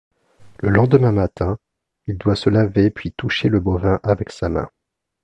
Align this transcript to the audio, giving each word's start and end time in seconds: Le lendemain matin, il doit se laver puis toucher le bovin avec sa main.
Le 0.63 0.69
lendemain 0.69 1.11
matin, 1.11 1.59
il 2.07 2.17
doit 2.17 2.35
se 2.35 2.49
laver 2.49 2.89
puis 2.89 3.11
toucher 3.11 3.49
le 3.49 3.59
bovin 3.59 3.99
avec 4.01 4.31
sa 4.31 4.49
main. 4.49 4.67